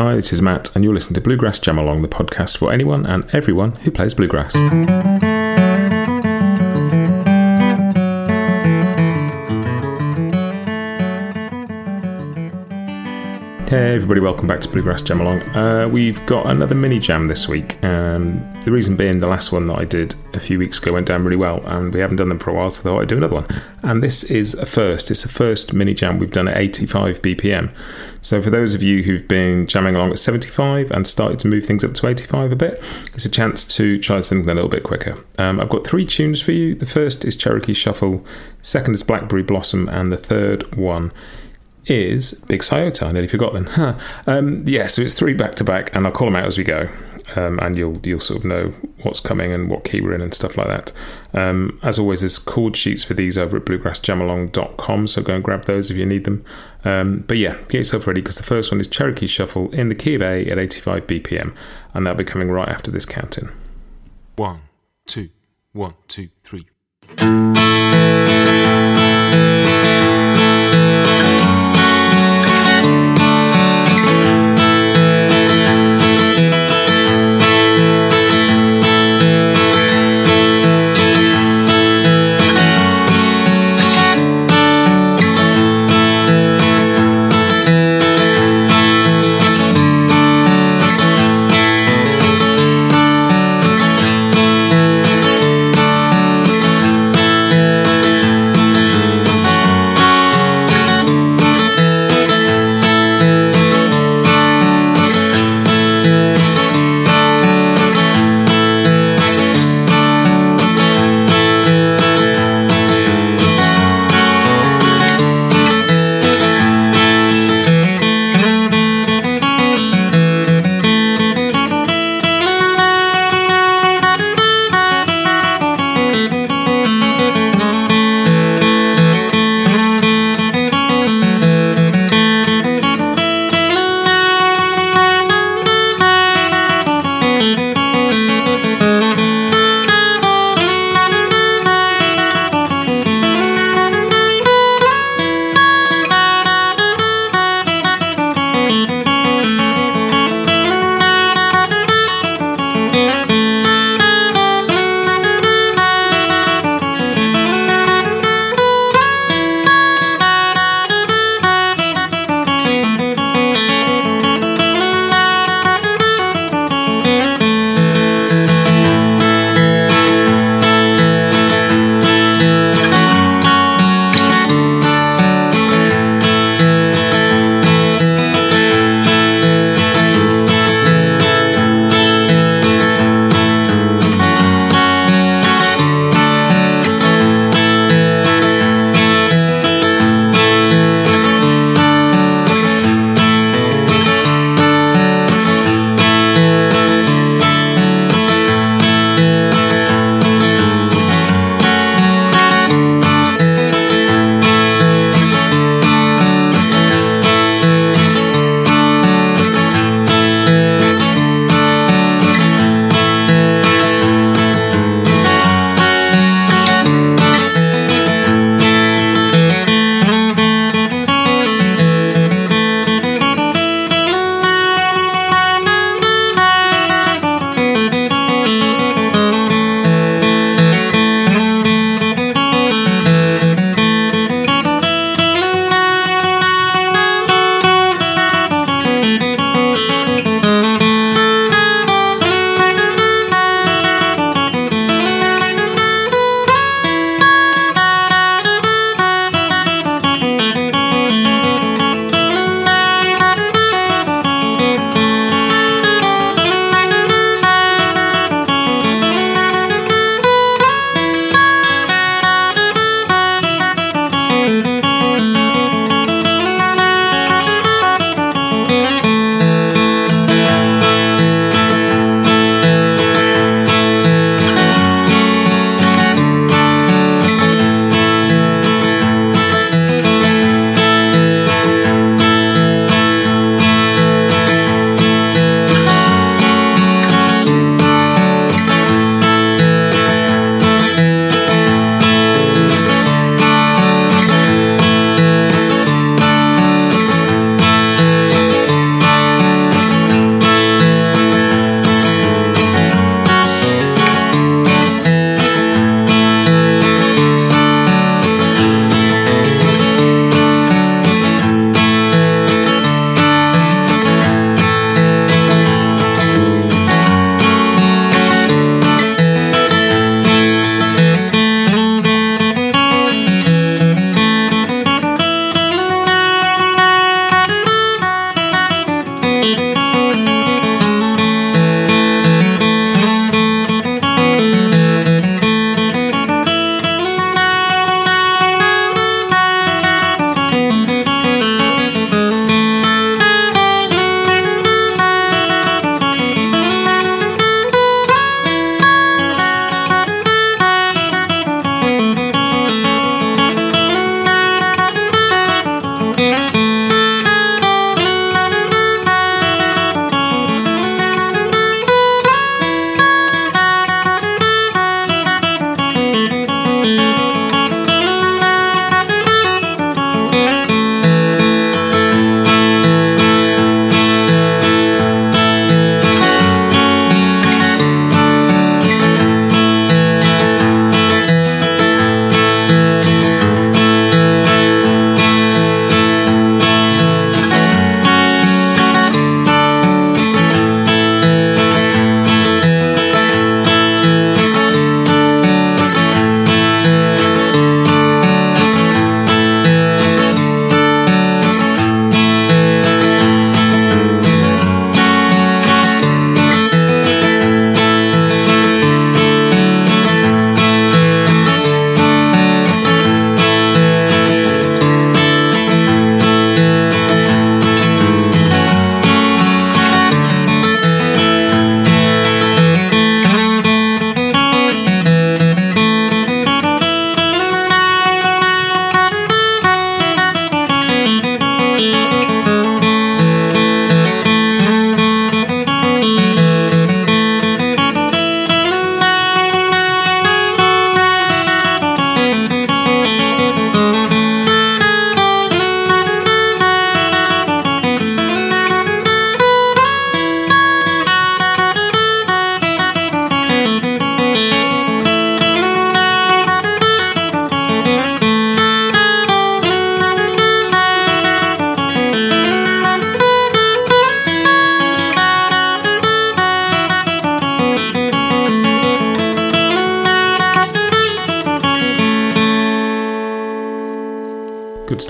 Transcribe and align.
Hi, 0.00 0.14
this 0.14 0.32
is 0.32 0.40
Matt, 0.40 0.74
and 0.74 0.82
you're 0.82 0.94
listening 0.94 1.16
to 1.16 1.20
Bluegrass 1.20 1.58
Jam 1.58 1.76
Along, 1.76 2.00
the 2.00 2.08
podcast 2.08 2.56
for 2.56 2.72
anyone 2.72 3.04
and 3.04 3.28
everyone 3.34 3.72
who 3.72 3.90
plays 3.90 4.14
bluegrass. 4.14 4.56
Hey 13.70 13.94
everybody, 13.94 14.18
welcome 14.18 14.48
back 14.48 14.60
to 14.62 14.68
Bluegrass 14.68 15.00
Jam 15.00 15.20
Along. 15.20 15.42
Uh, 15.54 15.86
we've 15.86 16.26
got 16.26 16.46
another 16.46 16.74
mini 16.74 16.98
jam 16.98 17.28
this 17.28 17.46
week. 17.46 17.80
Um, 17.84 18.44
the 18.64 18.72
reason 18.72 18.96
being, 18.96 19.20
the 19.20 19.28
last 19.28 19.52
one 19.52 19.68
that 19.68 19.78
I 19.78 19.84
did 19.84 20.16
a 20.34 20.40
few 20.40 20.58
weeks 20.58 20.80
ago 20.80 20.94
went 20.94 21.06
down 21.06 21.22
really 21.22 21.36
well, 21.36 21.64
and 21.64 21.94
we 21.94 22.00
haven't 22.00 22.16
done 22.16 22.30
them 22.30 22.40
for 22.40 22.50
a 22.50 22.54
while, 22.54 22.70
so 22.70 22.80
I 22.80 22.82
thought 22.82 23.02
I'd 23.02 23.08
do 23.08 23.16
another 23.16 23.36
one. 23.36 23.46
And 23.84 24.02
this 24.02 24.24
is 24.24 24.54
a 24.54 24.66
first. 24.66 25.12
It's 25.12 25.22
the 25.22 25.28
first 25.28 25.72
mini 25.72 25.94
jam 25.94 26.18
we've 26.18 26.32
done 26.32 26.48
at 26.48 26.56
85 26.56 27.22
BPM. 27.22 27.72
So 28.22 28.42
for 28.42 28.50
those 28.50 28.74
of 28.74 28.82
you 28.82 29.04
who've 29.04 29.28
been 29.28 29.68
jamming 29.68 29.94
along 29.94 30.10
at 30.10 30.18
75 30.18 30.90
and 30.90 31.06
started 31.06 31.38
to 31.38 31.46
move 31.46 31.64
things 31.64 31.84
up 31.84 31.94
to 31.94 32.08
85 32.08 32.50
a 32.50 32.56
bit, 32.56 32.82
it's 33.14 33.24
a 33.24 33.30
chance 33.30 33.64
to 33.76 34.00
try 34.00 34.20
something 34.20 34.50
a 34.50 34.54
little 34.54 34.68
bit 34.68 34.82
quicker. 34.82 35.14
Um, 35.38 35.60
I've 35.60 35.68
got 35.68 35.86
three 35.86 36.06
tunes 36.06 36.40
for 36.40 36.50
you. 36.50 36.74
The 36.74 36.86
first 36.86 37.24
is 37.24 37.36
Cherokee 37.36 37.74
Shuffle, 37.74 38.26
second 38.62 38.94
is 38.94 39.04
Blackberry 39.04 39.44
Blossom, 39.44 39.88
and 39.88 40.12
the 40.12 40.16
third 40.16 40.74
one 40.74 41.12
is 41.90 42.32
Big 42.48 42.62
Scioto. 42.62 43.06
I 43.06 43.12
nearly 43.12 43.28
forgot 43.28 43.52
then. 43.52 43.96
um, 44.26 44.66
yeah, 44.66 44.86
so 44.86 45.02
it's 45.02 45.14
three 45.14 45.34
back 45.34 45.56
to 45.56 45.64
back, 45.64 45.94
and 45.94 46.06
I'll 46.06 46.12
call 46.12 46.28
them 46.28 46.36
out 46.36 46.46
as 46.46 46.56
we 46.56 46.64
go, 46.64 46.88
um, 47.36 47.58
and 47.60 47.76
you'll 47.76 47.98
you'll 48.04 48.20
sort 48.20 48.38
of 48.38 48.44
know 48.44 48.68
what's 49.02 49.20
coming 49.20 49.52
and 49.52 49.70
what 49.70 49.84
key 49.84 50.00
we're 50.00 50.14
in 50.14 50.20
and 50.20 50.32
stuff 50.32 50.56
like 50.56 50.68
that. 50.68 50.92
Um, 51.34 51.78
as 51.82 51.98
always, 51.98 52.20
there's 52.20 52.38
chord 52.38 52.76
sheets 52.76 53.02
for 53.02 53.14
these 53.14 53.36
over 53.36 53.56
at 53.56 53.64
bluegrassjamalong.com, 53.64 55.08
so 55.08 55.22
go 55.22 55.34
and 55.34 55.44
grab 55.44 55.64
those 55.64 55.90
if 55.90 55.96
you 55.96 56.06
need 56.06 56.24
them. 56.24 56.44
Um, 56.84 57.24
but 57.26 57.36
yeah, 57.36 57.56
get 57.68 57.74
yourself 57.74 58.06
ready 58.06 58.20
because 58.20 58.36
the 58.36 58.42
first 58.42 58.70
one 58.70 58.80
is 58.80 58.88
Cherokee 58.88 59.26
Shuffle 59.26 59.70
in 59.72 59.88
the 59.88 59.94
key 59.94 60.14
of 60.14 60.22
A 60.22 60.46
at 60.46 60.58
85 60.58 61.06
BPM, 61.06 61.54
and 61.92 62.06
that'll 62.06 62.16
be 62.16 62.24
coming 62.24 62.50
right 62.50 62.68
after 62.68 62.90
this 62.90 63.04
counting. 63.04 63.48
One, 64.36 64.60
two, 65.06 65.30
one, 65.72 65.94
two, 66.08 66.30
three. 66.44 66.66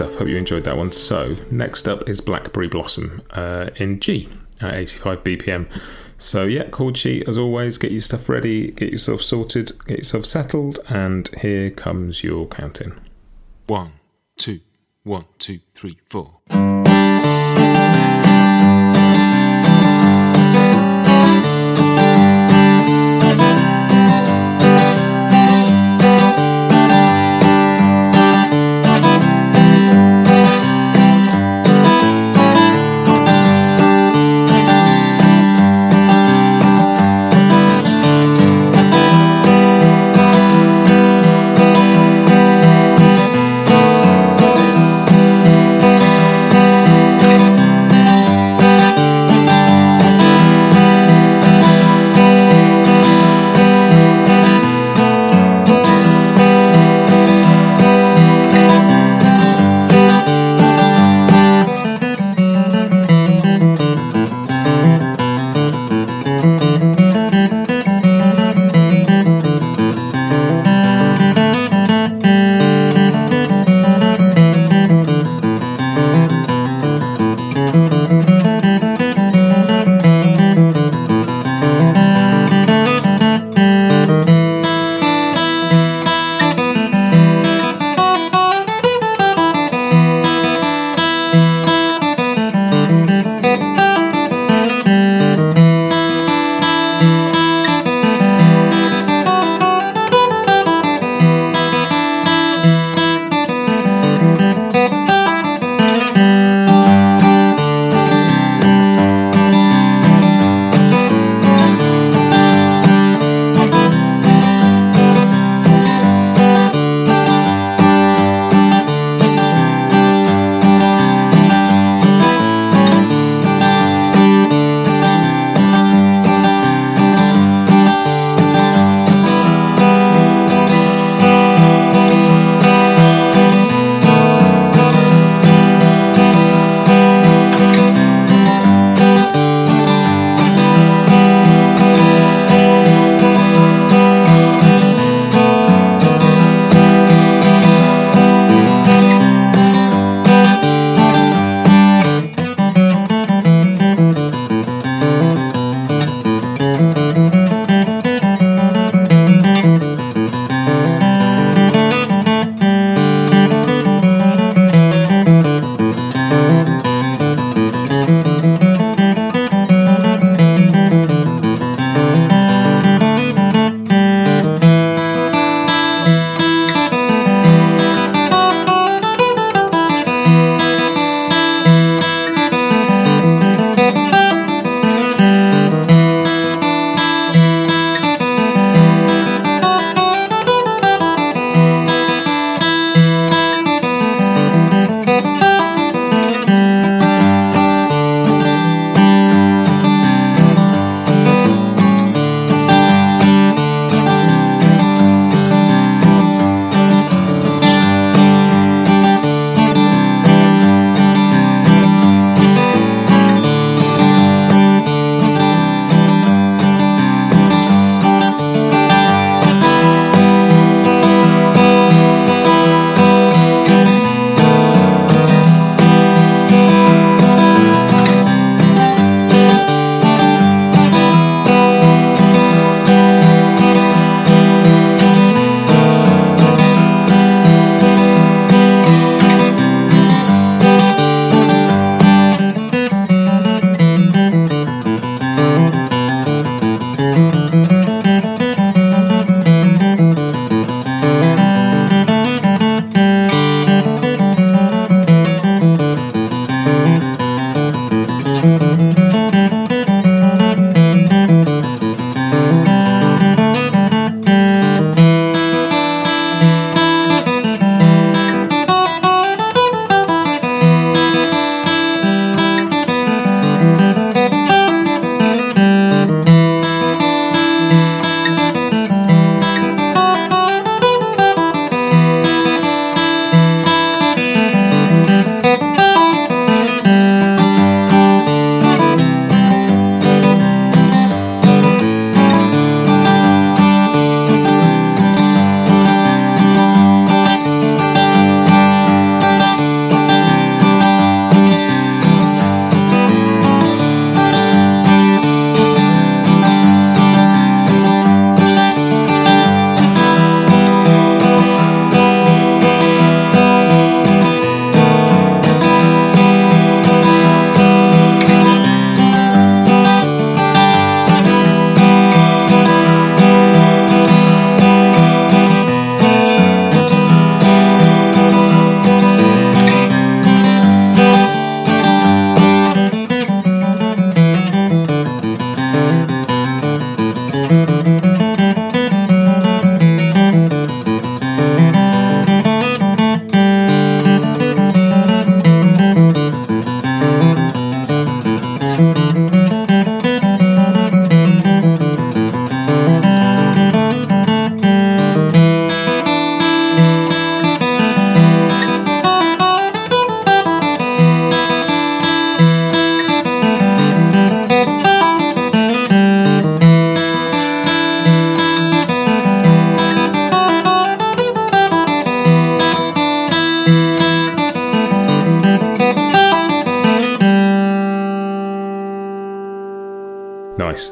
Stuff. 0.00 0.14
Hope 0.14 0.28
you 0.28 0.36
enjoyed 0.36 0.64
that 0.64 0.78
one. 0.78 0.90
So, 0.92 1.36
next 1.50 1.86
up 1.86 2.08
is 2.08 2.22
Blackberry 2.22 2.68
Blossom 2.68 3.20
uh, 3.32 3.68
in 3.76 4.00
G 4.00 4.30
at 4.62 4.72
85 4.72 5.24
BPM. 5.24 5.82
So, 6.16 6.44
yeah, 6.44 6.70
chord 6.70 6.96
sheet 6.96 7.28
as 7.28 7.36
always. 7.36 7.76
Get 7.76 7.92
your 7.92 8.00
stuff 8.00 8.30
ready, 8.30 8.70
get 8.70 8.90
yourself 8.92 9.20
sorted, 9.20 9.72
get 9.86 9.98
yourself 9.98 10.24
settled, 10.24 10.78
and 10.88 11.28
here 11.42 11.68
comes 11.68 12.24
your 12.24 12.46
counting. 12.46 12.98
One, 13.66 13.92
two, 14.38 14.60
one, 15.02 15.26
two, 15.38 15.60
three, 15.74 15.98
four. 16.08 16.40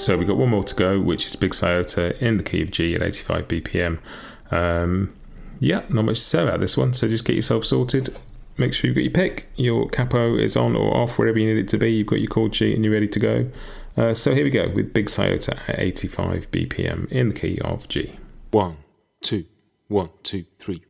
So 0.00 0.16
we've 0.16 0.26
got 0.26 0.38
one 0.38 0.48
more 0.48 0.64
to 0.64 0.74
go, 0.74 0.98
which 0.98 1.26
is 1.26 1.36
Big 1.36 1.52
Scioto 1.52 2.16
in 2.20 2.38
the 2.38 2.42
key 2.42 2.62
of 2.62 2.70
G 2.70 2.94
at 2.94 3.02
85 3.02 3.48
BPM. 3.48 4.00
Um, 4.50 5.14
yeah, 5.58 5.84
not 5.90 6.06
much 6.06 6.20
to 6.20 6.24
say 6.24 6.42
about 6.42 6.60
this 6.60 6.74
one. 6.74 6.94
So 6.94 7.06
just 7.06 7.26
get 7.26 7.36
yourself 7.36 7.66
sorted. 7.66 8.16
Make 8.56 8.72
sure 8.72 8.88
you've 8.88 8.96
got 8.96 9.02
your 9.02 9.12
pick. 9.12 9.48
Your 9.56 9.90
capo 9.90 10.38
is 10.38 10.56
on 10.56 10.74
or 10.74 10.96
off, 10.96 11.18
wherever 11.18 11.38
you 11.38 11.52
need 11.52 11.60
it 11.60 11.68
to 11.68 11.78
be. 11.78 11.92
You've 11.92 12.06
got 12.06 12.20
your 12.20 12.30
chord 12.30 12.54
sheet 12.54 12.74
and 12.74 12.82
you're 12.82 12.94
ready 12.94 13.08
to 13.08 13.18
go. 13.18 13.50
Uh, 13.96 14.14
so 14.14 14.34
here 14.34 14.44
we 14.44 14.50
go 14.50 14.70
with 14.70 14.94
Big 14.94 15.10
Scioto 15.10 15.54
at 15.68 15.78
85 15.78 16.50
BPM 16.50 17.06
in 17.12 17.28
the 17.28 17.34
key 17.34 17.58
of 17.60 17.86
G. 17.88 18.16
One, 18.52 18.78
two, 19.20 19.44
one, 19.88 20.08
two, 20.22 20.46
three. 20.58 20.82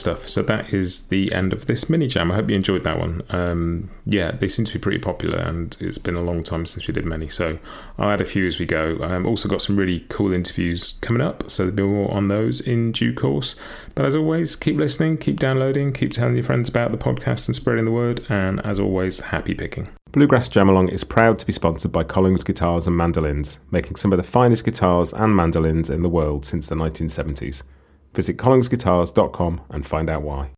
Stuff. 0.00 0.28
So 0.28 0.42
that 0.42 0.72
is 0.72 1.06
the 1.08 1.32
end 1.32 1.52
of 1.52 1.66
this 1.66 1.88
mini 1.88 2.08
jam. 2.08 2.32
I 2.32 2.36
hope 2.36 2.50
you 2.50 2.56
enjoyed 2.56 2.84
that 2.84 2.98
one. 2.98 3.22
Um, 3.30 3.90
yeah, 4.06 4.32
they 4.32 4.48
seem 4.48 4.64
to 4.64 4.72
be 4.72 4.78
pretty 4.78 4.98
popular, 4.98 5.38
and 5.38 5.76
it's 5.80 5.98
been 5.98 6.16
a 6.16 6.22
long 6.22 6.42
time 6.42 6.66
since 6.66 6.86
we 6.86 6.94
did 6.94 7.04
many. 7.04 7.28
So 7.28 7.58
I'll 7.98 8.10
add 8.10 8.20
a 8.20 8.24
few 8.24 8.46
as 8.46 8.58
we 8.58 8.66
go. 8.66 8.98
I've 9.02 9.26
also 9.26 9.48
got 9.48 9.62
some 9.62 9.76
really 9.76 10.00
cool 10.08 10.32
interviews 10.32 10.94
coming 11.00 11.22
up, 11.22 11.50
so 11.50 11.64
there'll 11.64 11.76
be 11.76 11.82
more 11.82 12.10
on 12.10 12.28
those 12.28 12.60
in 12.60 12.92
due 12.92 13.14
course. 13.14 13.56
But 13.94 14.06
as 14.06 14.16
always, 14.16 14.56
keep 14.56 14.76
listening, 14.76 15.18
keep 15.18 15.38
downloading, 15.38 15.92
keep 15.92 16.12
telling 16.12 16.34
your 16.34 16.44
friends 16.44 16.68
about 16.68 16.90
the 16.90 16.98
podcast 16.98 17.46
and 17.46 17.54
spreading 17.54 17.84
the 17.84 17.92
word. 17.92 18.24
And 18.28 18.64
as 18.64 18.80
always, 18.80 19.20
happy 19.20 19.54
picking. 19.54 19.88
Bluegrass 20.12 20.48
Jam 20.48 20.68
Along 20.68 20.88
is 20.88 21.04
proud 21.04 21.38
to 21.38 21.46
be 21.46 21.52
sponsored 21.52 21.92
by 21.92 22.02
Collings 22.02 22.42
Guitars 22.42 22.88
and 22.88 22.96
Mandolins, 22.96 23.60
making 23.70 23.94
some 23.94 24.12
of 24.12 24.16
the 24.16 24.24
finest 24.24 24.64
guitars 24.64 25.12
and 25.12 25.36
mandolins 25.36 25.88
in 25.88 26.02
the 26.02 26.08
world 26.08 26.44
since 26.44 26.66
the 26.66 26.74
1970s. 26.74 27.62
Visit 28.14 28.36
collingsguitars.com 28.36 29.60
and 29.70 29.86
find 29.86 30.10
out 30.10 30.22
why. 30.22 30.50